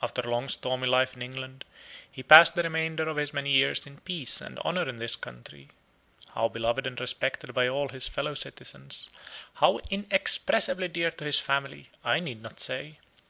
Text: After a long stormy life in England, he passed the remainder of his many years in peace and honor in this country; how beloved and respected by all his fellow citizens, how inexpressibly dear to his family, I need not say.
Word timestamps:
After 0.00 0.20
a 0.22 0.30
long 0.30 0.48
stormy 0.48 0.86
life 0.86 1.16
in 1.16 1.22
England, 1.22 1.64
he 2.08 2.22
passed 2.22 2.54
the 2.54 2.62
remainder 2.62 3.08
of 3.08 3.16
his 3.16 3.34
many 3.34 3.50
years 3.50 3.84
in 3.84 3.98
peace 3.98 4.40
and 4.40 4.60
honor 4.60 4.88
in 4.88 4.98
this 4.98 5.16
country; 5.16 5.70
how 6.34 6.46
beloved 6.46 6.86
and 6.86 7.00
respected 7.00 7.52
by 7.52 7.66
all 7.66 7.88
his 7.88 8.06
fellow 8.06 8.34
citizens, 8.34 9.10
how 9.54 9.80
inexpressibly 9.90 10.86
dear 10.86 11.10
to 11.10 11.24
his 11.24 11.40
family, 11.40 11.88
I 12.04 12.20
need 12.20 12.40
not 12.42 12.60
say. 12.60 12.98